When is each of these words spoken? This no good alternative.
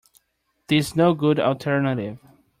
This 0.67 0.95
no 0.95 1.13
good 1.13 1.39
alternative. 1.39 2.17